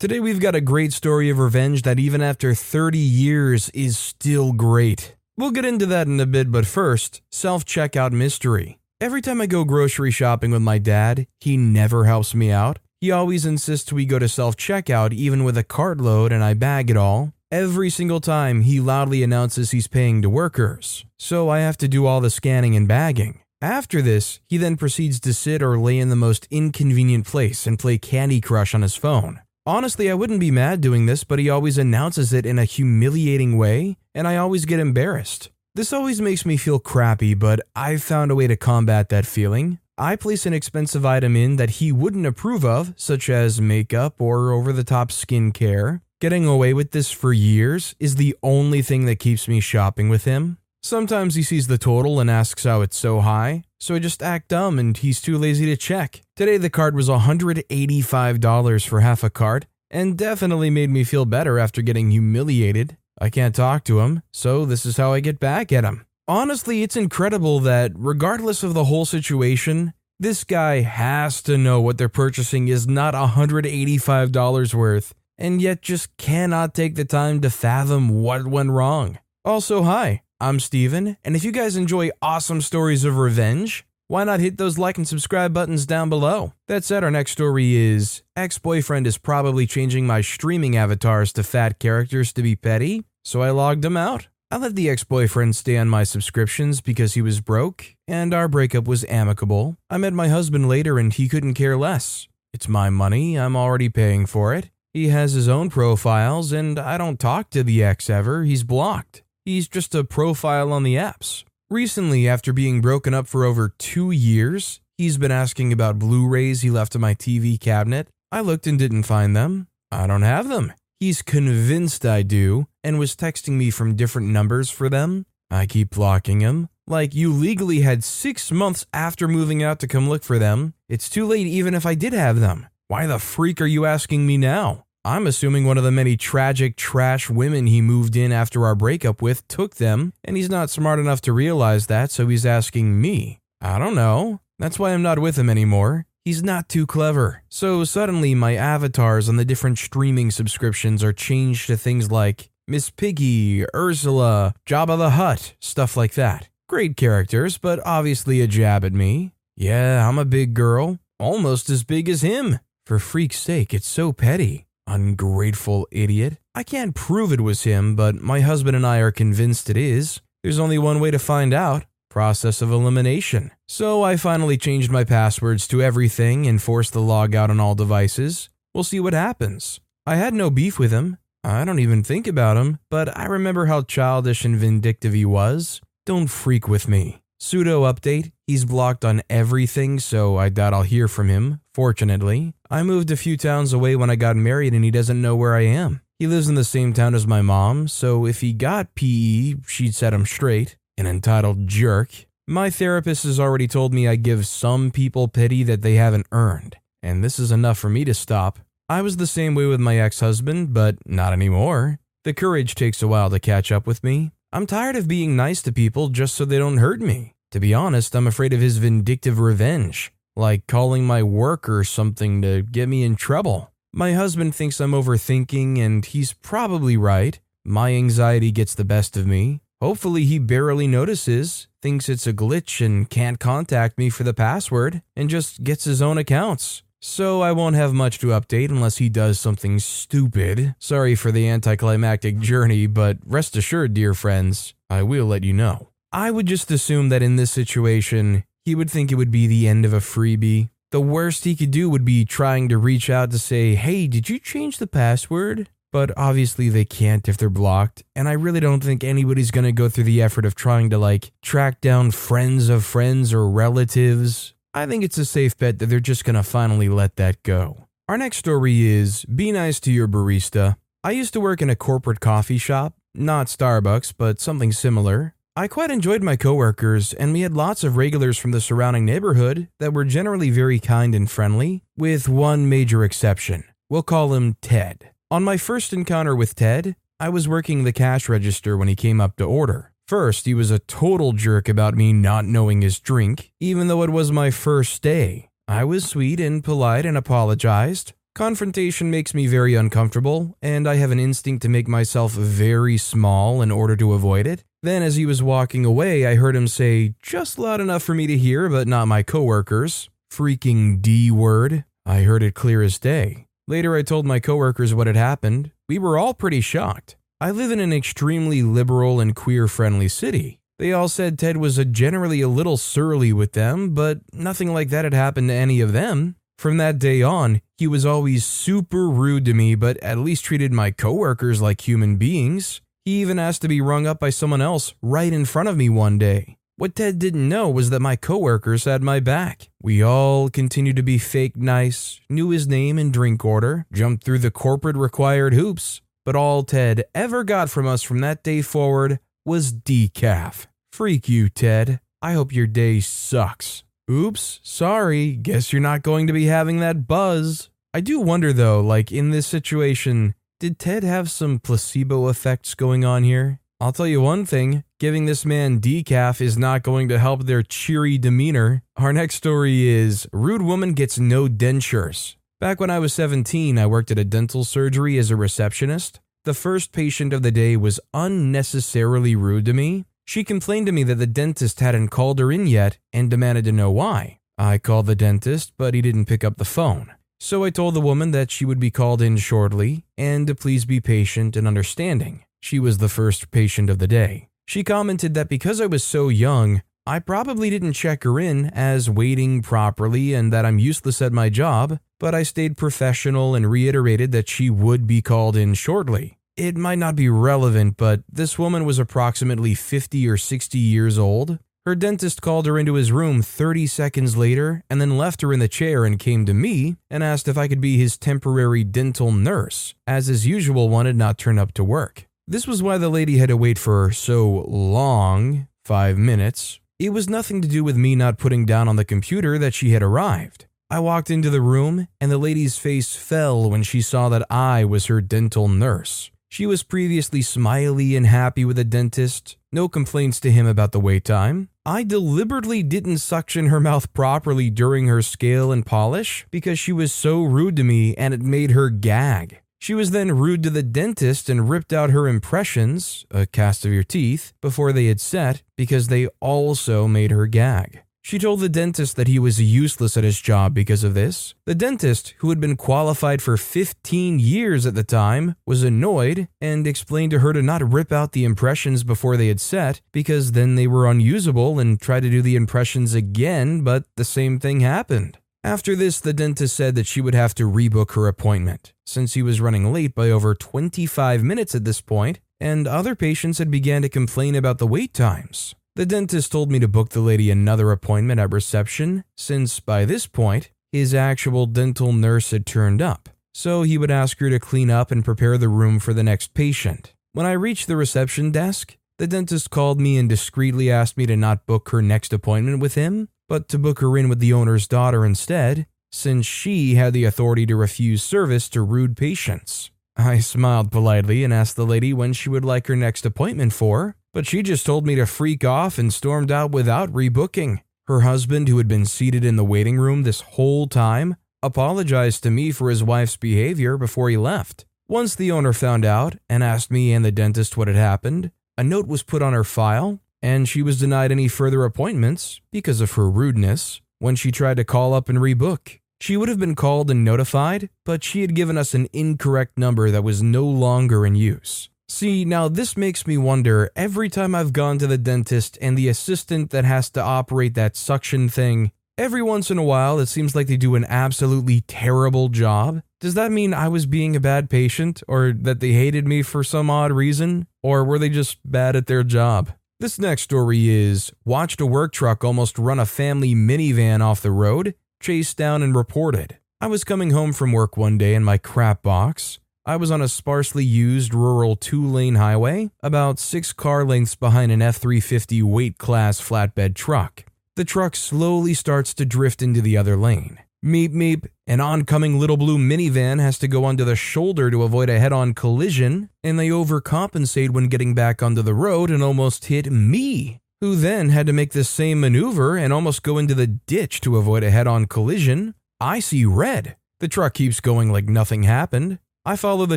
[0.00, 4.52] Today, we've got a great story of revenge that, even after 30 years, is still
[4.52, 5.16] great.
[5.36, 8.78] We'll get into that in a bit, but first, self checkout mystery.
[9.00, 12.78] Every time I go grocery shopping with my dad, he never helps me out.
[13.00, 16.90] He always insists we go to self checkout, even with a cartload, and I bag
[16.90, 17.32] it all.
[17.50, 22.06] Every single time, he loudly announces he's paying to workers, so I have to do
[22.06, 23.40] all the scanning and bagging.
[23.60, 27.80] After this, he then proceeds to sit or lay in the most inconvenient place and
[27.80, 29.40] play Candy Crush on his phone.
[29.68, 33.58] Honestly, I wouldn't be mad doing this, but he always announces it in a humiliating
[33.58, 35.50] way, and I always get embarrassed.
[35.74, 39.78] This always makes me feel crappy, but I've found a way to combat that feeling.
[39.98, 44.52] I place an expensive item in that he wouldn't approve of, such as makeup or
[44.52, 46.00] over the top skincare.
[46.18, 50.24] Getting away with this for years is the only thing that keeps me shopping with
[50.24, 50.56] him.
[50.82, 54.48] Sometimes he sees the total and asks how it's so high, so I just act
[54.48, 56.22] dumb and he's too lazy to check.
[56.36, 61.58] Today the card was $185 for half a cart, and definitely made me feel better
[61.58, 62.96] after getting humiliated.
[63.20, 66.06] I can't talk to him, so this is how I get back at him.
[66.28, 71.98] Honestly, it's incredible that, regardless of the whole situation, this guy has to know what
[71.98, 78.08] they're purchasing is not $185 worth, and yet just cannot take the time to fathom
[78.08, 79.18] what went wrong.
[79.44, 84.38] Also, hi, I'm Steven, and if you guys enjoy awesome stories of revenge, why not
[84.38, 86.52] hit those like and subscribe buttons down below?
[86.68, 91.42] That said, our next story is Ex boyfriend is probably changing my streaming avatars to
[91.42, 94.28] fat characters to be petty, so I logged him out.
[94.48, 98.46] I let the ex boyfriend stay on my subscriptions because he was broke, and our
[98.46, 99.76] breakup was amicable.
[99.90, 102.28] I met my husband later and he couldn't care less.
[102.52, 104.70] It's my money, I'm already paying for it.
[104.94, 109.24] He has his own profiles, and I don't talk to the ex ever, he's blocked.
[109.48, 111.42] He's just a profile on the apps.
[111.70, 116.60] Recently, after being broken up for over two years, he's been asking about Blu rays
[116.60, 118.08] he left in my TV cabinet.
[118.30, 119.68] I looked and didn't find them.
[119.90, 120.74] I don't have them.
[121.00, 125.24] He's convinced I do and was texting me from different numbers for them.
[125.50, 126.68] I keep blocking him.
[126.86, 130.74] Like, you legally had six months after moving out to come look for them.
[130.90, 132.66] It's too late even if I did have them.
[132.88, 134.84] Why the freak are you asking me now?
[135.08, 139.22] I'm assuming one of the many tragic trash women he moved in after our breakup
[139.22, 143.40] with took them, and he's not smart enough to realize that, so he's asking me.
[143.58, 144.42] I don't know.
[144.58, 146.04] That's why I'm not with him anymore.
[146.26, 147.42] He's not too clever.
[147.48, 152.90] So suddenly, my avatars on the different streaming subscriptions are changed to things like Miss
[152.90, 156.50] Piggy, Ursula, Jabba the Hutt, stuff like that.
[156.68, 159.32] Great characters, but obviously a jab at me.
[159.56, 162.58] Yeah, I'm a big girl, almost as big as him.
[162.84, 164.67] For freak's sake, it's so petty.
[164.88, 166.38] Ungrateful idiot.
[166.54, 170.22] I can't prove it was him, but my husband and I are convinced it is.
[170.42, 173.50] There's only one way to find out process of elimination.
[173.66, 177.74] So I finally changed my passwords to everything and forced the log out on all
[177.74, 178.48] devices.
[178.74, 179.78] We'll see what happens.
[180.06, 181.18] I had no beef with him.
[181.44, 185.82] I don't even think about him, but I remember how childish and vindictive he was.
[186.06, 187.22] Don't freak with me.
[187.38, 192.54] Pseudo update he's blocked on everything, so I doubt I'll hear from him, fortunately.
[192.70, 195.54] I moved a few towns away when I got married and he doesn't know where
[195.54, 196.02] I am.
[196.18, 199.94] He lives in the same town as my mom, so if he got PE, she'd
[199.94, 200.76] set him straight.
[200.98, 202.26] An entitled jerk.
[202.46, 206.76] My therapist has already told me I give some people pity that they haven't earned,
[207.02, 208.58] and this is enough for me to stop.
[208.88, 212.00] I was the same way with my ex husband, but not anymore.
[212.24, 214.32] The courage takes a while to catch up with me.
[214.52, 217.34] I'm tired of being nice to people just so they don't hurt me.
[217.52, 222.40] To be honest, I'm afraid of his vindictive revenge, like calling my work or something
[222.42, 223.72] to get me in trouble.
[223.92, 227.38] My husband thinks I'm overthinking, and he's probably right.
[227.64, 229.60] My anxiety gets the best of me.
[229.80, 235.02] Hopefully, he barely notices, thinks it's a glitch, and can't contact me for the password,
[235.16, 236.82] and just gets his own accounts.
[237.00, 240.74] So I won't have much to update unless he does something stupid.
[240.78, 245.88] Sorry for the anticlimactic journey, but rest assured, dear friends, I will let you know.
[246.12, 249.66] I would just assume that in this situation, he would think it would be the
[249.66, 250.68] end of a freebie.
[250.92, 254.28] The worst he could do would be trying to reach out to say, hey, did
[254.28, 255.68] you change the password?
[255.90, 259.88] But obviously they can't if they're blocked, and I really don't think anybody's gonna go
[259.88, 264.86] through the effort of trying to like track down friends of friends or relatives I
[264.86, 267.88] think it's a safe bet that they're just gonna finally let that go.
[268.08, 270.76] Our next story is Be nice to your barista.
[271.02, 275.34] I used to work in a corporate coffee shop, not Starbucks, but something similar.
[275.58, 279.66] I quite enjoyed my coworkers, and we had lots of regulars from the surrounding neighborhood
[279.80, 283.64] that were generally very kind and friendly, with one major exception.
[283.90, 285.10] We'll call him Ted.
[285.32, 289.20] On my first encounter with Ted, I was working the cash register when he came
[289.20, 289.92] up to order.
[290.06, 294.10] First, he was a total jerk about me not knowing his drink, even though it
[294.10, 295.48] was my first day.
[295.66, 298.12] I was sweet and polite and apologized.
[298.32, 303.60] Confrontation makes me very uncomfortable, and I have an instinct to make myself very small
[303.60, 304.62] in order to avoid it.
[304.82, 308.28] Then, as he was walking away, I heard him say, just loud enough for me
[308.28, 311.84] to hear, but not my coworkers, freaking D word.
[312.06, 313.46] I heard it clear as day.
[313.66, 315.72] Later, I told my coworkers what had happened.
[315.88, 317.16] We were all pretty shocked.
[317.40, 320.60] I live in an extremely liberal and queer friendly city.
[320.78, 324.90] They all said Ted was a generally a little surly with them, but nothing like
[324.90, 326.36] that had happened to any of them.
[326.56, 330.72] From that day on, he was always super rude to me, but at least treated
[330.72, 332.80] my coworkers like human beings.
[333.08, 335.88] He even asked to be rung up by someone else right in front of me
[335.88, 336.58] one day.
[336.76, 339.70] What Ted didn't know was that my coworkers had my back.
[339.80, 344.40] We all continued to be fake nice, knew his name and drink order, jumped through
[344.40, 349.20] the corporate required hoops, but all Ted ever got from us from that day forward
[349.42, 350.66] was decaf.
[350.92, 352.00] Freak you, Ted.
[352.20, 353.84] I hope your day sucks.
[354.10, 357.70] Oops, sorry, guess you're not going to be having that buzz.
[357.94, 363.04] I do wonder though, like in this situation, did Ted have some placebo effects going
[363.04, 363.60] on here?
[363.80, 367.62] I'll tell you one thing giving this man decaf is not going to help their
[367.62, 368.82] cheery demeanor.
[368.96, 372.34] Our next story is Rude Woman Gets No Dentures.
[372.60, 376.18] Back when I was 17, I worked at a dental surgery as a receptionist.
[376.44, 380.06] The first patient of the day was unnecessarily rude to me.
[380.24, 383.72] She complained to me that the dentist hadn't called her in yet and demanded to
[383.72, 384.40] know why.
[384.58, 387.12] I called the dentist, but he didn't pick up the phone.
[387.40, 390.84] So I told the woman that she would be called in shortly and to please
[390.84, 392.44] be patient and understanding.
[392.60, 394.48] She was the first patient of the day.
[394.66, 399.08] She commented that because I was so young, I probably didn't check her in as
[399.08, 404.32] waiting properly and that I'm useless at my job, but I stayed professional and reiterated
[404.32, 406.38] that she would be called in shortly.
[406.56, 411.60] It might not be relevant, but this woman was approximately 50 or 60 years old.
[411.88, 415.58] Her dentist called her into his room 30 seconds later and then left her in
[415.58, 419.32] the chair and came to me and asked if I could be his temporary dental
[419.32, 422.26] nurse, as his usual one had not turned up to work.
[422.46, 427.30] This was why the lady had to wait for so long five minutes it was
[427.30, 430.66] nothing to do with me not putting down on the computer that she had arrived.
[430.90, 434.84] I walked into the room, and the lady's face fell when she saw that I
[434.84, 436.30] was her dental nurse.
[436.50, 441.00] She was previously smiley and happy with the dentist, no complaints to him about the
[441.00, 441.68] wait time.
[441.88, 447.14] I deliberately didn't suction her mouth properly during her scale and polish because she was
[447.14, 449.62] so rude to me and it made her gag.
[449.78, 453.92] She was then rude to the dentist and ripped out her impressions, a cast of
[453.94, 458.02] your teeth, before they had set because they also made her gag.
[458.28, 461.54] She told the dentist that he was useless at his job because of this.
[461.64, 466.86] The dentist, who had been qualified for 15 years at the time, was annoyed and
[466.86, 470.74] explained to her to not rip out the impressions before they had set because then
[470.74, 475.38] they were unusable and try to do the impressions again, but the same thing happened.
[475.64, 479.42] After this, the dentist said that she would have to rebook her appointment, since he
[479.42, 484.02] was running late by over 25 minutes at this point, and other patients had began
[484.02, 485.74] to complain about the wait times.
[485.98, 490.28] The dentist told me to book the lady another appointment at reception, since by this
[490.28, 494.90] point, his actual dental nurse had turned up, so he would ask her to clean
[494.90, 497.14] up and prepare the room for the next patient.
[497.32, 501.36] When I reached the reception desk, the dentist called me and discreetly asked me to
[501.36, 504.86] not book her next appointment with him but to book her in with the owner's
[504.86, 509.90] daughter instead, since she had the authority to refuse service to rude patients.
[510.16, 514.14] I smiled politely and asked the lady when she would like her next appointment for,
[514.38, 517.80] but she just told me to freak off and stormed out without rebooking.
[518.06, 522.50] Her husband, who had been seated in the waiting room this whole time, apologized to
[522.52, 524.86] me for his wife's behavior before he left.
[525.08, 528.84] Once the owner found out and asked me and the dentist what had happened, a
[528.84, 533.10] note was put on her file and she was denied any further appointments because of
[533.14, 535.98] her rudeness when she tried to call up and rebook.
[536.20, 540.12] She would have been called and notified, but she had given us an incorrect number
[540.12, 541.88] that was no longer in use.
[542.10, 546.08] See, now this makes me wonder every time I've gone to the dentist and the
[546.08, 550.56] assistant that has to operate that suction thing, every once in a while it seems
[550.56, 553.02] like they do an absolutely terrible job.
[553.20, 556.64] Does that mean I was being a bad patient or that they hated me for
[556.64, 557.66] some odd reason?
[557.82, 559.70] Or were they just bad at their job?
[560.00, 564.52] This next story is watched a work truck almost run a family minivan off the
[564.52, 566.56] road, chased down and reported.
[566.80, 569.58] I was coming home from work one day in my crap box.
[569.88, 574.70] I was on a sparsely used rural two lane highway, about six car lengths behind
[574.70, 577.46] an F 350 weight class flatbed truck.
[577.74, 580.58] The truck slowly starts to drift into the other lane.
[580.84, 585.08] Meep meep, an oncoming little blue minivan has to go onto the shoulder to avoid
[585.08, 589.64] a head on collision, and they overcompensate when getting back onto the road and almost
[589.64, 593.66] hit me, who then had to make the same maneuver and almost go into the
[593.66, 595.74] ditch to avoid a head on collision.
[595.98, 596.96] I see red.
[597.20, 599.18] The truck keeps going like nothing happened.
[599.48, 599.96] I follow the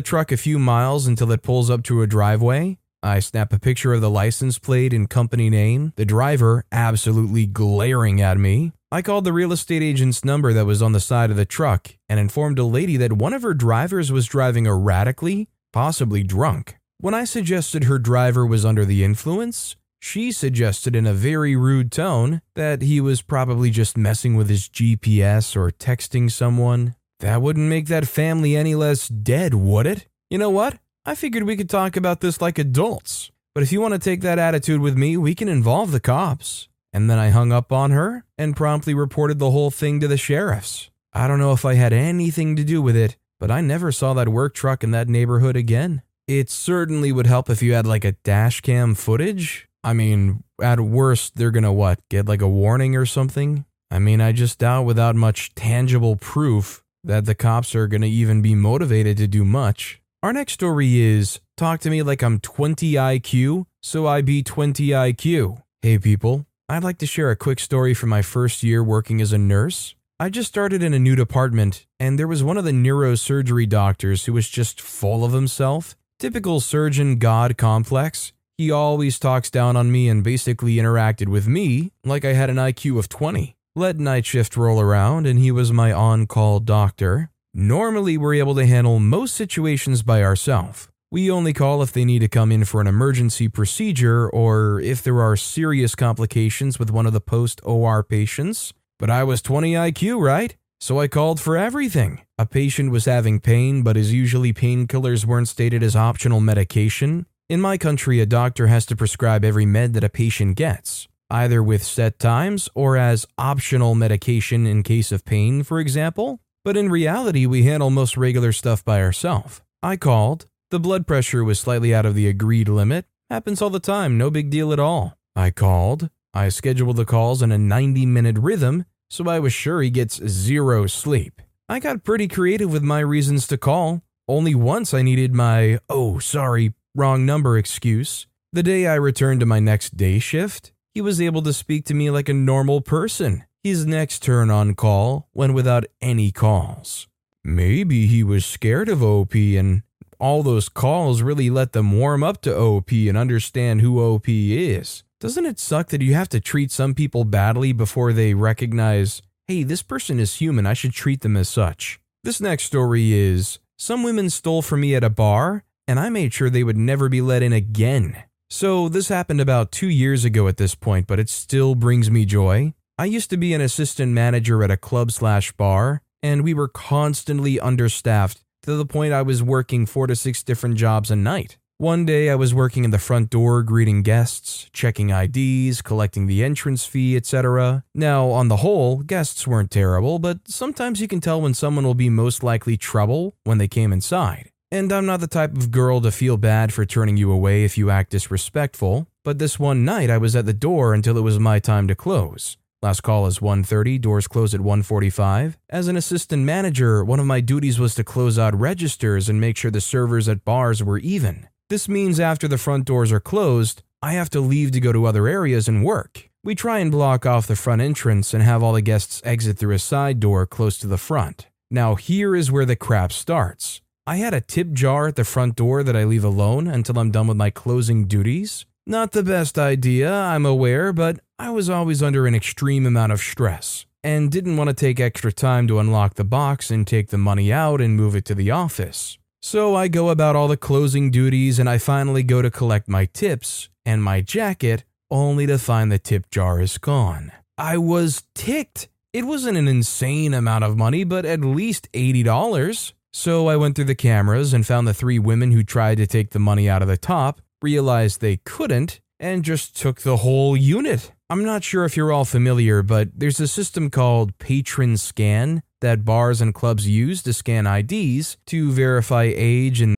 [0.00, 2.78] truck a few miles until it pulls up to a driveway.
[3.02, 8.22] I snap a picture of the license plate and company name, the driver absolutely glaring
[8.22, 8.72] at me.
[8.90, 11.90] I called the real estate agent's number that was on the side of the truck
[12.08, 16.78] and informed a lady that one of her drivers was driving erratically, possibly drunk.
[16.98, 21.92] When I suggested her driver was under the influence, she suggested in a very rude
[21.92, 26.94] tone that he was probably just messing with his GPS or texting someone.
[27.22, 30.06] That wouldn't make that family any less dead, would it?
[30.28, 30.78] You know what?
[31.06, 33.30] I figured we could talk about this like adults.
[33.54, 36.68] But if you want to take that attitude with me, we can involve the cops.
[36.92, 40.16] And then I hung up on her and promptly reported the whole thing to the
[40.16, 40.90] sheriffs.
[41.12, 44.14] I don't know if I had anything to do with it, but I never saw
[44.14, 46.02] that work truck in that neighborhood again.
[46.26, 49.68] It certainly would help if you had like a dash cam footage.
[49.84, 52.00] I mean, at worst, they're gonna what?
[52.08, 53.64] Get like a warning or something?
[53.92, 58.42] I mean, I just doubt without much tangible proof that the cops are gonna even
[58.42, 60.00] be motivated to do much.
[60.22, 64.88] Our next story is Talk to me like I'm 20 IQ, so I be 20
[64.88, 65.62] IQ.
[65.80, 69.32] Hey people, I'd like to share a quick story from my first year working as
[69.32, 69.94] a nurse.
[70.18, 74.24] I just started in a new department, and there was one of the neurosurgery doctors
[74.24, 75.94] who was just full of himself.
[76.18, 78.32] Typical surgeon god complex.
[78.58, 82.56] He always talks down on me and basically interacted with me like I had an
[82.56, 83.56] IQ of 20.
[83.74, 87.30] Let night shift roll around, and he was my on call doctor.
[87.54, 90.90] Normally, we're able to handle most situations by ourselves.
[91.10, 95.02] We only call if they need to come in for an emergency procedure or if
[95.02, 98.74] there are serious complications with one of the post OR patients.
[98.98, 100.54] But I was 20 IQ, right?
[100.78, 102.20] So I called for everything.
[102.36, 107.24] A patient was having pain, but as usually painkillers weren't stated as optional medication.
[107.48, 111.62] In my country, a doctor has to prescribe every med that a patient gets, either
[111.62, 116.40] with set times or as optional medication in case of pain, for example.
[116.62, 119.62] But in reality, we handle most regular stuff by ourselves.
[119.82, 123.06] I called, the blood pressure was slightly out of the agreed limit.
[123.30, 125.16] Happens all the time, no big deal at all.
[125.34, 126.10] I called.
[126.34, 130.24] I scheduled the calls in a 90 minute rhythm, so I was sure he gets
[130.26, 131.40] zero sleep.
[131.68, 134.02] I got pretty creative with my reasons to call.
[134.28, 138.26] Only once I needed my, oh, sorry, wrong number excuse.
[138.52, 141.94] The day I returned to my next day shift, he was able to speak to
[141.94, 143.44] me like a normal person.
[143.62, 147.08] His next turn on call went without any calls.
[147.42, 149.82] Maybe he was scared of OP and
[150.18, 155.02] all those calls really let them warm up to OP and understand who OP is.
[155.18, 159.62] Doesn't it suck that you have to treat some people badly before they recognize, hey,
[159.62, 162.00] this person is human, I should treat them as such?
[162.24, 166.32] This next story is some women stole from me at a bar, and I made
[166.32, 168.22] sure they would never be let in again.
[168.54, 172.26] So, this happened about two years ago at this point, but it still brings me
[172.26, 172.74] joy.
[172.98, 176.68] I used to be an assistant manager at a club slash bar, and we were
[176.68, 181.56] constantly understaffed to the point I was working four to six different jobs a night.
[181.78, 186.44] One day I was working in the front door greeting guests, checking IDs, collecting the
[186.44, 187.84] entrance fee, etc.
[187.94, 191.94] Now, on the whole, guests weren't terrible, but sometimes you can tell when someone will
[191.94, 194.51] be most likely trouble when they came inside.
[194.72, 197.76] And I'm not the type of girl to feel bad for turning you away if
[197.76, 201.38] you act disrespectful, but this one night I was at the door until it was
[201.38, 202.56] my time to close.
[202.80, 205.58] Last call is 1:30, doors close at 1:45.
[205.68, 209.58] As an assistant manager, one of my duties was to close out registers and make
[209.58, 211.48] sure the servers at bars were even.
[211.68, 215.04] This means after the front doors are closed, I have to leave to go to
[215.04, 216.30] other areas and work.
[216.42, 219.74] We try and block off the front entrance and have all the guests exit through
[219.74, 221.48] a side door close to the front.
[221.70, 223.82] Now, here is where the crap starts.
[224.04, 227.12] I had a tip jar at the front door that I leave alone until I'm
[227.12, 228.66] done with my closing duties.
[228.84, 233.20] Not the best idea, I'm aware, but I was always under an extreme amount of
[233.20, 237.18] stress and didn't want to take extra time to unlock the box and take the
[237.18, 239.18] money out and move it to the office.
[239.40, 243.04] So I go about all the closing duties and I finally go to collect my
[243.04, 244.82] tips and my jacket
[245.12, 247.30] only to find the tip jar is gone.
[247.56, 248.88] I was ticked.
[249.12, 252.92] It wasn't an insane amount of money, but at least $80.
[253.12, 256.30] So I went through the cameras and found the three women who tried to take
[256.30, 261.12] the money out of the top realized they couldn't, and just took the whole unit.
[261.30, 266.40] I'm not sure if you're all familiar, but there's a system called PatronScan that bars
[266.40, 269.94] and clubs use to scan IDs to verify age and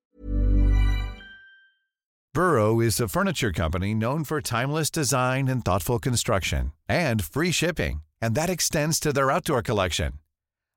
[2.35, 8.03] Burrow is a furniture company known for timeless design and thoughtful construction and free shipping,
[8.21, 10.15] and that extends to their outdoor collection.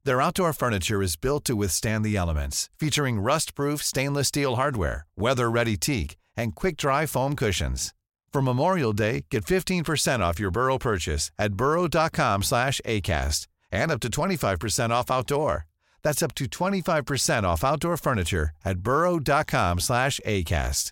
[0.06, 5.77] Their outdoor furniture is built to withstand the elements, featuring rust-proof stainless steel hardware, weather-ready
[5.77, 7.94] teak, and quick-dry foam cushions.
[8.32, 14.00] For Memorial Day, get 15% off your Burrow purchase at burrow.com slash ACAST and up
[14.01, 15.66] to 25% off outdoor.
[16.04, 20.92] That's up to 25% off outdoor furniture at burrow.com slash ACAST.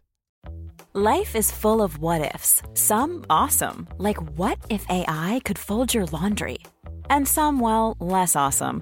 [0.93, 2.61] Life is full of what ifs.
[2.73, 6.59] Some awesome, like what if AI could fold your laundry?
[7.09, 8.81] And some, well, less awesome,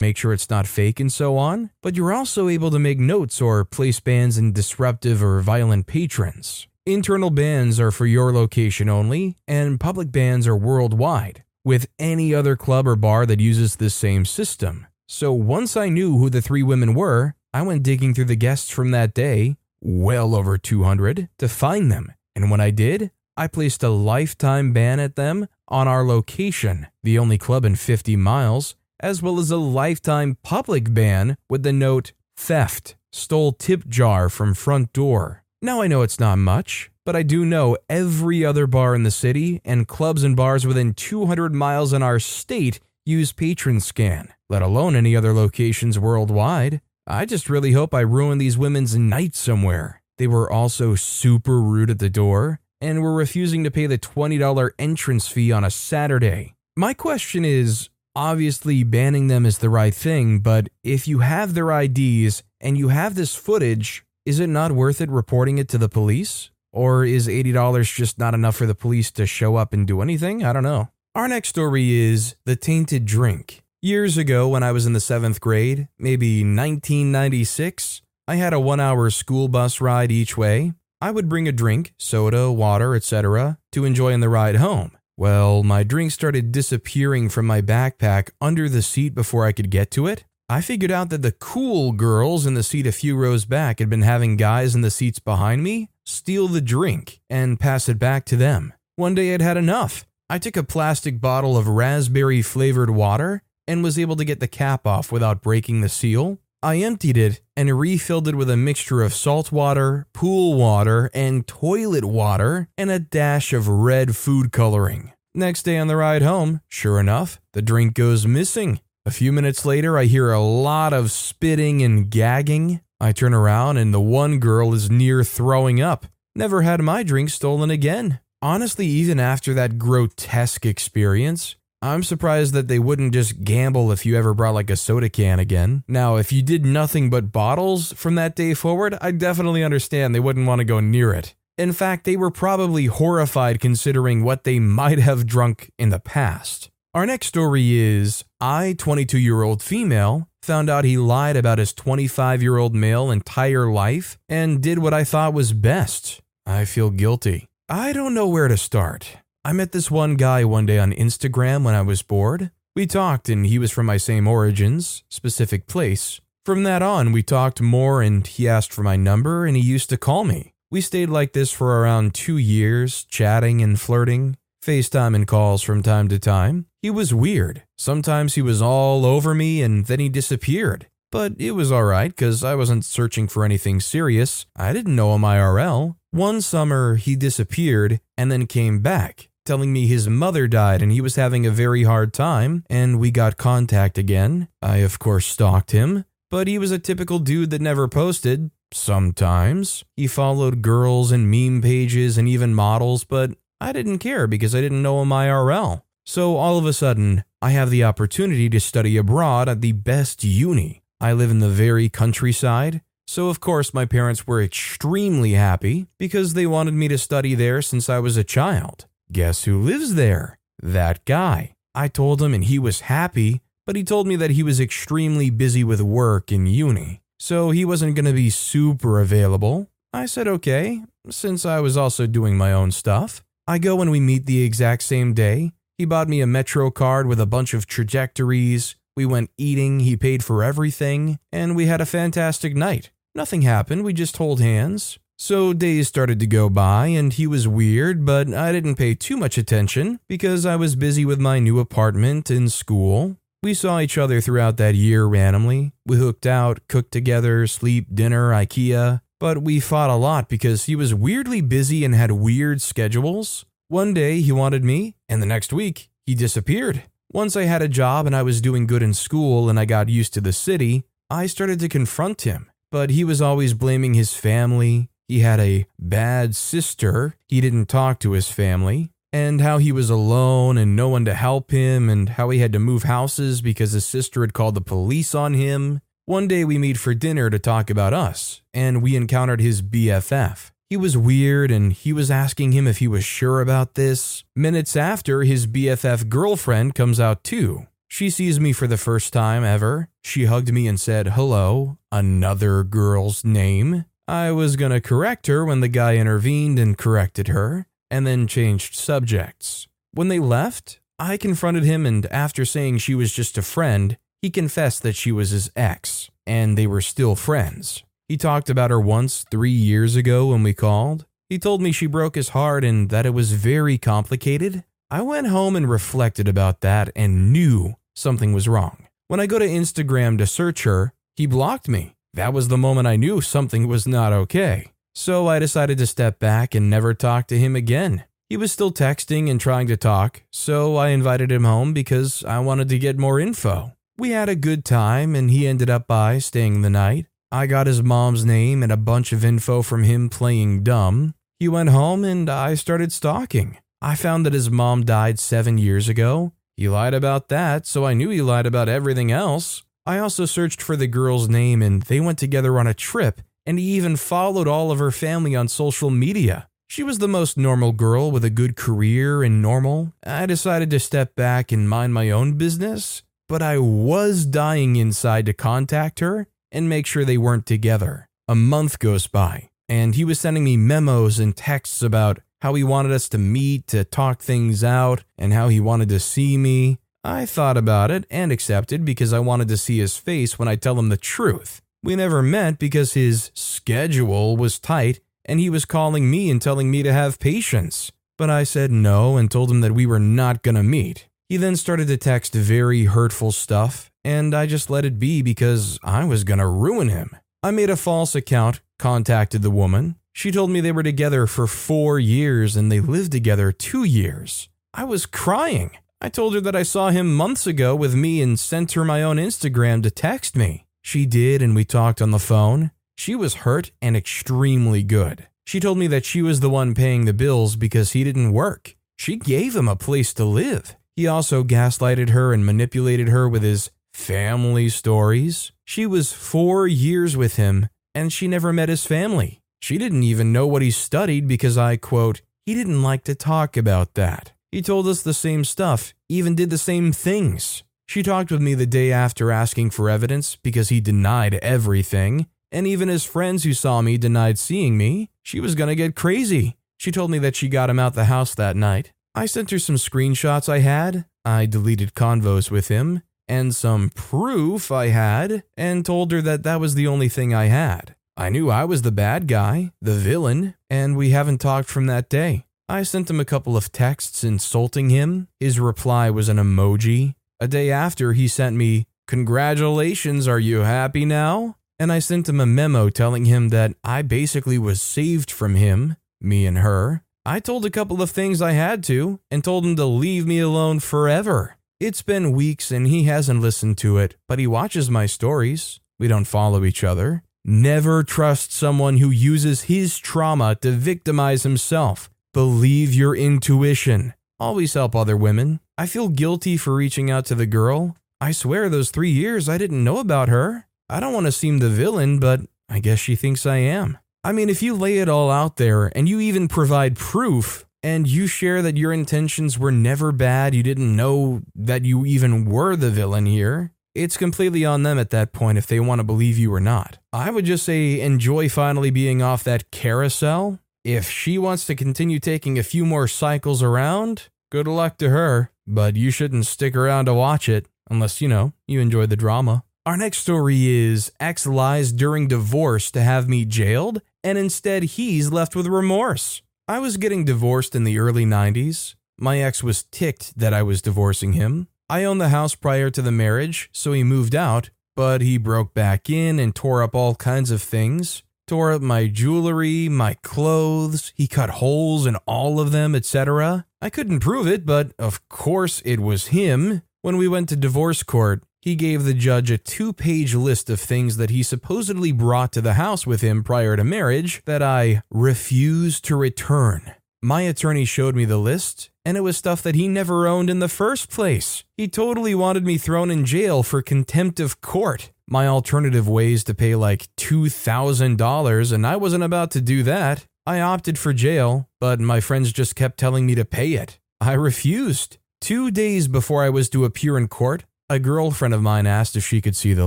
[0.00, 3.40] Make sure it's not fake and so on, but you're also able to make notes
[3.40, 6.66] or place bans in disruptive or violent patrons.
[6.84, 12.54] Internal bans are for your location only, and public bans are worldwide, with any other
[12.54, 14.86] club or bar that uses this same system.
[15.08, 18.70] So once I knew who the three women were, I went digging through the guests
[18.70, 22.12] from that day, well over 200, to find them.
[22.34, 27.18] And when I did, I placed a lifetime ban at them on our location, the
[27.18, 32.12] only club in 50 miles, as well as a lifetime public ban with the note
[32.36, 35.42] theft, stole tip jar from front door.
[35.62, 39.10] Now I know it's not much, but I do know every other bar in the
[39.10, 44.96] city and clubs and bars within 200 miles in our state use PatronScan, let alone
[44.96, 46.80] any other locations worldwide.
[47.06, 50.02] I just really hope I ruin these women's night somewhere.
[50.18, 54.70] They were also super rude at the door and were refusing to pay the $20
[54.78, 56.54] entrance fee on a Saturday.
[56.76, 61.70] My question is obviously banning them is the right thing, but if you have their
[61.70, 65.88] IDs and you have this footage, is it not worth it reporting it to the
[65.88, 66.50] police?
[66.72, 70.44] Or is $80 just not enough for the police to show up and do anything?
[70.44, 70.88] I don't know.
[71.14, 73.62] Our next story is The Tainted Drink.
[73.82, 78.80] Years ago, when I was in the seventh grade, maybe 1996, I had a one
[78.80, 80.72] hour school bus ride each way.
[81.00, 84.92] I would bring a drink, soda, water, etc., to enjoy on the ride home.
[85.18, 89.90] Well, my drink started disappearing from my backpack under the seat before I could get
[89.92, 90.24] to it.
[90.48, 93.88] I figured out that the cool girls in the seat a few rows back had
[93.88, 98.26] been having guys in the seats behind me steal the drink and pass it back
[98.26, 98.74] to them.
[98.96, 100.06] One day I'd had enough.
[100.28, 104.46] I took a plastic bottle of raspberry flavored water and was able to get the
[104.46, 106.38] cap off without breaking the seal.
[106.62, 111.46] I emptied it and refilled it with a mixture of salt water, pool water, and
[111.46, 115.12] toilet water, and a dash of red food coloring.
[115.34, 118.80] Next day on the ride home, sure enough, the drink goes missing.
[119.04, 122.80] A few minutes later, I hear a lot of spitting and gagging.
[122.98, 126.06] I turn around and the one girl is near throwing up.
[126.34, 128.20] Never had my drink stolen again.
[128.42, 134.16] Honestly, even after that grotesque experience, I'm surprised that they wouldn't just gamble if you
[134.16, 135.84] ever brought like a soda can again.
[135.86, 140.20] Now, if you did nothing but bottles from that day forward, I definitely understand they
[140.20, 141.36] wouldn't want to go near it.
[141.56, 146.70] In fact, they were probably horrified considering what they might have drunk in the past.
[146.92, 151.72] Our next story is I, 22 year old female, found out he lied about his
[151.72, 156.20] 25 year old male entire life and did what I thought was best.
[156.44, 157.46] I feel guilty.
[157.68, 159.18] I don't know where to start.
[159.46, 162.50] I met this one guy one day on Instagram when I was bored.
[162.74, 166.20] We talked, and he was from my same origins, specific place.
[166.44, 169.88] From that on, we talked more, and he asked for my number, and he used
[169.90, 170.52] to call me.
[170.68, 175.80] We stayed like this for around two years, chatting and flirting, FaceTime and calls from
[175.80, 176.66] time to time.
[176.82, 177.62] He was weird.
[177.78, 180.88] Sometimes he was all over me, and then he disappeared.
[181.12, 184.44] But it was alright, because I wasn't searching for anything serious.
[184.56, 185.94] I didn't know him IRL.
[186.10, 191.00] One summer, he disappeared and then came back telling me his mother died and he
[191.00, 194.48] was having a very hard time, and we got contact again.
[194.60, 198.50] I, of course, stalked him, but he was a typical dude that never posted.
[198.72, 199.84] Sometimes.
[199.96, 203.30] He followed girls and meme pages and even models, but
[203.60, 205.82] I didn't care because I didn't know him IRL.
[206.04, 210.24] So all of a sudden, I have the opportunity to study abroad at the best
[210.24, 210.82] uni.
[211.00, 216.34] I live in the very countryside, so of course my parents were extremely happy because
[216.34, 218.86] they wanted me to study there since I was a child.
[219.12, 220.38] Guess who lives there?
[220.60, 221.54] That guy.
[221.74, 225.30] I told him and he was happy, but he told me that he was extremely
[225.30, 229.68] busy with work in uni, so he wasn't going to be super available.
[229.92, 233.22] I said okay, since I was also doing my own stuff.
[233.46, 235.52] I go and we meet the exact same day.
[235.78, 238.74] He bought me a Metro card with a bunch of trajectories.
[238.96, 242.90] We went eating, he paid for everything, and we had a fantastic night.
[243.14, 244.98] Nothing happened, we just hold hands.
[245.18, 249.16] So days started to go by, and he was weird, but I didn't pay too
[249.16, 253.16] much attention because I was busy with my new apartment and school.
[253.42, 255.72] We saw each other throughout that year randomly.
[255.86, 260.76] We hooked out, cooked together, sleep, dinner, IKEA, but we fought a lot because he
[260.76, 263.46] was weirdly busy and had weird schedules.
[263.68, 266.82] One day he wanted me, and the next week he disappeared.
[267.10, 269.88] Once I had a job and I was doing good in school and I got
[269.88, 272.50] used to the city, I started to confront him.
[272.70, 274.90] But he was always blaming his family.
[275.08, 277.16] He had a bad sister.
[277.28, 278.92] He didn't talk to his family.
[279.12, 282.52] And how he was alone and no one to help him, and how he had
[282.52, 285.80] to move houses because his sister had called the police on him.
[286.04, 290.50] One day we meet for dinner to talk about us, and we encountered his BFF.
[290.68, 294.24] He was weird and he was asking him if he was sure about this.
[294.34, 297.68] Minutes after, his BFF girlfriend comes out too.
[297.88, 299.88] She sees me for the first time ever.
[300.02, 303.84] She hugged me and said, Hello, another girl's name.
[304.08, 308.76] I was gonna correct her when the guy intervened and corrected her, and then changed
[308.76, 309.66] subjects.
[309.92, 314.30] When they left, I confronted him, and after saying she was just a friend, he
[314.30, 317.82] confessed that she was his ex, and they were still friends.
[318.08, 321.04] He talked about her once three years ago when we called.
[321.28, 324.62] He told me she broke his heart and that it was very complicated.
[324.88, 328.86] I went home and reflected about that and knew something was wrong.
[329.08, 331.95] When I go to Instagram to search her, he blocked me.
[332.16, 334.72] That was the moment I knew something was not okay.
[334.94, 338.04] So I decided to step back and never talk to him again.
[338.30, 342.38] He was still texting and trying to talk, so I invited him home because I
[342.38, 343.72] wanted to get more info.
[343.98, 347.04] We had a good time, and he ended up by staying the night.
[347.30, 351.14] I got his mom's name and a bunch of info from him playing dumb.
[351.38, 353.58] He went home, and I started stalking.
[353.82, 356.32] I found that his mom died seven years ago.
[356.56, 359.65] He lied about that, so I knew he lied about everything else.
[359.86, 363.58] I also searched for the girl's name, and they went together on a trip, and
[363.58, 366.48] he even followed all of her family on social media.
[366.68, 369.92] She was the most normal girl with a good career and normal.
[370.04, 375.26] I decided to step back and mind my own business but I was dying inside
[375.26, 378.08] to contact her and make sure they weren't together.
[378.28, 382.62] A month goes by, and he was sending me memos and texts about how he
[382.62, 386.78] wanted us to meet to talk things out and how he wanted to see me.
[387.06, 390.56] I thought about it and accepted because I wanted to see his face when I
[390.56, 391.62] tell him the truth.
[391.80, 396.68] We never met because his schedule was tight and he was calling me and telling
[396.68, 397.92] me to have patience.
[398.18, 401.06] But I said no and told him that we were not gonna meet.
[401.28, 405.78] He then started to text very hurtful stuff, and I just let it be because
[405.84, 407.14] I was gonna ruin him.
[407.40, 409.94] I made a false account, contacted the woman.
[410.12, 414.48] She told me they were together for four years and they lived together two years.
[414.74, 415.70] I was crying.
[416.00, 419.02] I told her that I saw him months ago with me and sent her my
[419.02, 420.66] own Instagram to text me.
[420.82, 422.70] She did, and we talked on the phone.
[422.96, 425.26] She was hurt and extremely good.
[425.46, 428.76] She told me that she was the one paying the bills because he didn't work.
[428.96, 430.76] She gave him a place to live.
[430.96, 435.52] He also gaslighted her and manipulated her with his family stories.
[435.64, 439.40] She was four years with him and she never met his family.
[439.60, 443.56] She didn't even know what he studied because I, quote, he didn't like to talk
[443.56, 444.32] about that.
[444.56, 447.62] He told us the same stuff, even did the same things.
[447.84, 452.66] She talked with me the day after asking for evidence because he denied everything, and
[452.66, 455.10] even his friends who saw me denied seeing me.
[455.22, 456.56] She was gonna get crazy.
[456.78, 458.92] She told me that she got him out the house that night.
[459.14, 464.72] I sent her some screenshots I had, I deleted convos with him, and some proof
[464.72, 467.94] I had, and told her that that was the only thing I had.
[468.16, 472.08] I knew I was the bad guy, the villain, and we haven't talked from that
[472.08, 472.46] day.
[472.68, 475.28] I sent him a couple of texts insulting him.
[475.38, 477.14] His reply was an emoji.
[477.38, 481.56] A day after, he sent me, Congratulations, are you happy now?
[481.78, 485.96] And I sent him a memo telling him that I basically was saved from him,
[486.20, 489.74] me and her, I told a couple of things I had to and told him
[489.74, 491.56] to leave me alone forever.
[491.80, 495.80] It's been weeks and he hasn't listened to it, but he watches my stories.
[495.98, 497.24] We don't follow each other.
[497.44, 502.08] Never trust someone who uses his trauma to victimize himself.
[502.36, 504.12] Believe your intuition.
[504.38, 505.58] Always help other women.
[505.78, 507.96] I feel guilty for reaching out to the girl.
[508.20, 510.66] I swear those three years I didn't know about her.
[510.90, 513.96] I don't want to seem the villain, but I guess she thinks I am.
[514.22, 518.06] I mean, if you lay it all out there and you even provide proof and
[518.06, 522.76] you share that your intentions were never bad, you didn't know that you even were
[522.76, 526.36] the villain here, it's completely on them at that point if they want to believe
[526.36, 526.98] you or not.
[527.14, 530.58] I would just say enjoy finally being off that carousel.
[530.86, 535.50] If she wants to continue taking a few more cycles around, good luck to her,
[535.66, 539.64] but you shouldn't stick around to watch it unless, you know, you enjoy the drama.
[539.84, 545.32] Our next story is X lies during divorce to have me jailed, and instead he's
[545.32, 546.40] left with remorse.
[546.68, 548.94] I was getting divorced in the early 90s.
[549.18, 551.66] My ex was ticked that I was divorcing him.
[551.90, 555.74] I owned the house prior to the marriage, so he moved out, but he broke
[555.74, 558.22] back in and tore up all kinds of things.
[558.46, 563.66] Tore up my jewelry, my clothes, he cut holes in all of them, etc.
[563.82, 566.82] I couldn't prove it, but of course it was him.
[567.02, 570.78] When we went to divorce court, he gave the judge a two page list of
[570.78, 575.02] things that he supposedly brought to the house with him prior to marriage that I
[575.10, 576.94] refused to return.
[577.20, 580.58] My attorney showed me the list, and it was stuff that he never owned in
[580.58, 581.62] the first place.
[581.76, 585.12] He totally wanted me thrown in jail for contempt of court.
[585.28, 590.26] My alternative ways to pay like $2,000, and I wasn't about to do that.
[590.44, 594.00] I opted for jail, but my friends just kept telling me to pay it.
[594.20, 595.18] I refused.
[595.40, 599.24] Two days before I was to appear in court, a girlfriend of mine asked if
[599.24, 599.86] she could see the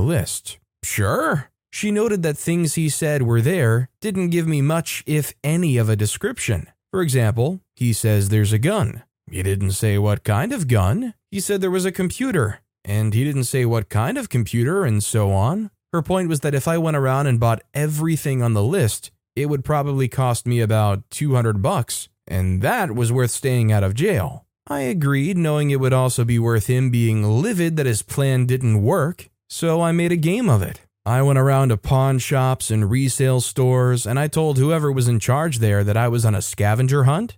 [0.00, 0.58] list.
[0.82, 1.50] Sure.
[1.70, 5.90] She noted that things he said were there didn't give me much, if any, of
[5.90, 6.68] a description.
[6.90, 9.02] For example, he says there's a gun.
[9.30, 11.14] He didn't say what kind of gun.
[11.30, 12.60] He said there was a computer.
[12.84, 15.70] And he didn't say what kind of computer and so on.
[15.92, 19.46] Her point was that if I went around and bought everything on the list, it
[19.46, 24.46] would probably cost me about 200 bucks, and that was worth staying out of jail.
[24.68, 28.82] I agreed, knowing it would also be worth him being livid that his plan didn't
[28.82, 30.80] work, so I made a game of it.
[31.04, 35.18] I went around to pawn shops and resale stores, and I told whoever was in
[35.18, 37.36] charge there that I was on a scavenger hunt,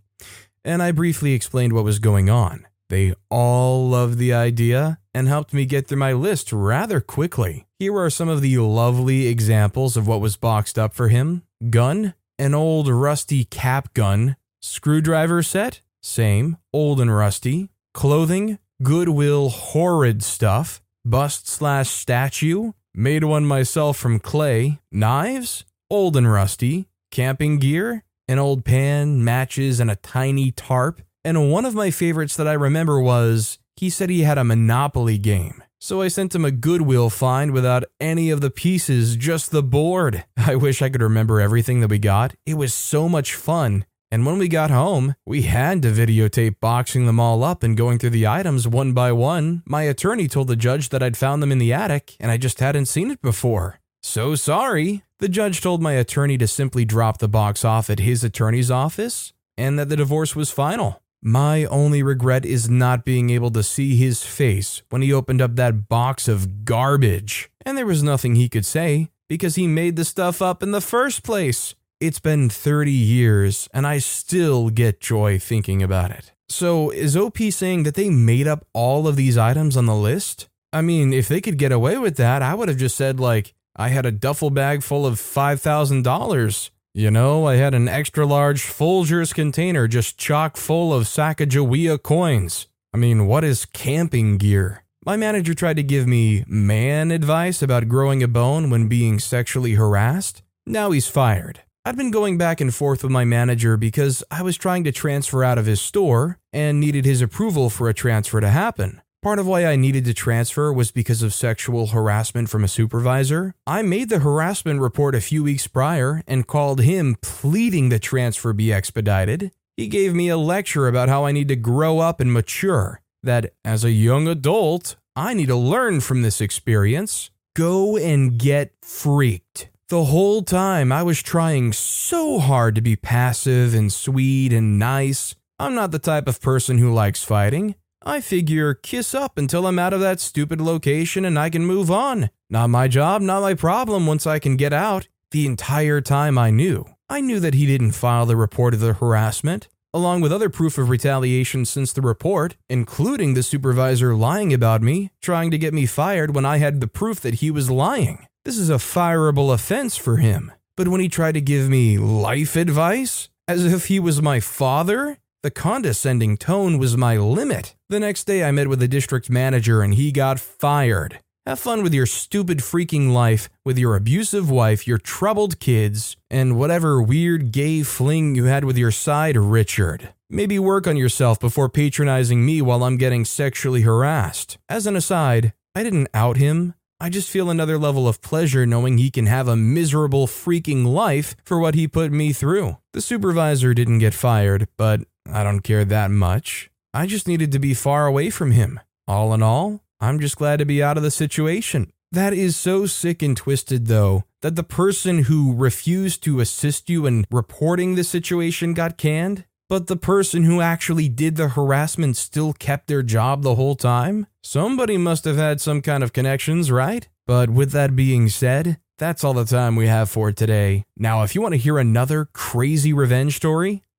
[0.65, 2.67] and I briefly explained what was going on.
[2.89, 7.67] They all loved the idea and helped me get through my list rather quickly.
[7.79, 12.15] Here are some of the lovely examples of what was boxed up for him gun,
[12.39, 20.83] an old rusty cap gun, screwdriver set, same, old and rusty, clothing, Goodwill horrid stuff,
[21.05, 24.79] bust slash statue, Made one myself from clay.
[24.91, 25.65] Knives?
[25.89, 26.89] Old and rusty.
[27.11, 28.05] Camping gear?
[28.33, 31.03] An old pan, matches, and a tiny tarp.
[31.23, 35.19] And one of my favorites that I remember was he said he had a Monopoly
[35.19, 35.63] game.
[35.79, 40.25] So I sent him a Goodwill find without any of the pieces, just the board.
[40.39, 42.35] I wish I could remember everything that we got.
[42.47, 43.85] It was so much fun.
[44.11, 47.99] And when we got home, we had to videotape boxing them all up and going
[47.99, 49.63] through the items one by one.
[49.67, 52.61] My attorney told the judge that I'd found them in the attic and I just
[52.61, 53.79] hadn't seen it before.
[54.03, 55.05] So sorry.
[55.19, 59.33] The judge told my attorney to simply drop the box off at his attorney's office
[59.57, 61.01] and that the divorce was final.
[61.23, 65.55] My only regret is not being able to see his face when he opened up
[65.55, 67.49] that box of garbage.
[67.65, 70.81] And there was nothing he could say because he made the stuff up in the
[70.81, 71.77] first place.
[72.01, 76.33] It's been 30 years, and I still get joy thinking about it.
[76.49, 80.49] So, is OP saying that they made up all of these items on the list?
[80.73, 83.55] I mean, if they could get away with that, I would have just said, like,
[83.77, 86.71] I had a duffel bag full of $5,000.
[86.95, 92.67] You know, I had an extra large Folgers container just chock full of Sacagawea coins.
[92.93, 94.85] I mean, what is camping gear?
[95.05, 99.73] My manager tried to give me man advice about growing a bone when being sexually
[99.73, 100.43] harassed.
[100.67, 101.63] Now he's fired.
[101.85, 105.43] I'd been going back and forth with my manager because I was trying to transfer
[105.43, 109.02] out of his store and needed his approval for a transfer to happen.
[109.23, 113.55] Part of why I needed to transfer was because of sexual harassment from a supervisor.
[113.69, 118.53] I made the harassment report a few weeks prior and called him pleading the transfer
[118.53, 119.53] be expedited.
[119.77, 123.53] He gave me a lecture about how I need to grow up and mature, that
[123.65, 127.31] as a young adult, I need to learn from this experience.
[127.55, 129.69] Go and get freaked.
[129.89, 135.37] The whole time I was trying so hard to be passive and sweet and nice.
[135.61, 137.77] I'm not the type of person who likes fighting.
[138.05, 141.91] I figure kiss up until I'm out of that stupid location and I can move
[141.91, 142.31] on.
[142.51, 145.09] Not my job, not my problem once I can get out.
[145.31, 146.85] The entire time I knew.
[147.09, 150.79] I knew that he didn't file the report of the harassment, along with other proof
[150.79, 155.87] of retaliation since the report, including the supervisor lying about me, trying to get me
[155.87, 158.27] fired when I had the proof that he was lying.
[158.45, 160.53] This is a fireable offense for him.
[160.77, 165.19] But when he tried to give me life advice, as if he was my father,
[165.43, 167.75] the condescending tone was my limit.
[167.89, 171.19] The next day, I met with the district manager and he got fired.
[171.45, 176.57] Have fun with your stupid freaking life, with your abusive wife, your troubled kids, and
[176.57, 180.15] whatever weird gay fling you had with your side Richard.
[180.31, 184.57] Maybe work on yourself before patronizing me while I'm getting sexually harassed.
[184.69, 186.75] As an aside, I didn't out him.
[187.01, 191.35] I just feel another level of pleasure knowing he can have a miserable freaking life
[191.45, 192.79] for what he put me through.
[192.93, 195.01] The supervisor didn't get fired, but
[195.31, 196.71] I don't care that much.
[196.95, 198.81] I just needed to be far away from him.
[199.09, 201.93] All in all, I'm just glad to be out of the situation.
[202.11, 207.07] That is so sick and twisted, though, that the person who refused to assist you
[207.07, 212.53] in reporting the situation got canned, but the person who actually did the harassment still
[212.53, 214.27] kept their job the whole time?
[214.43, 217.09] Somebody must have had some kind of connections, right?
[217.27, 220.85] But with that being said, that's all the time we have for today.
[220.97, 223.83] Now, if you want to hear another crazy revenge story,